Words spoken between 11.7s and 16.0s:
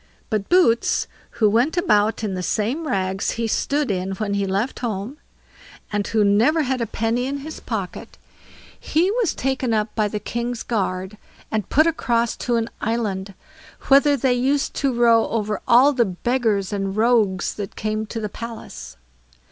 across to an island, whither they used to row over all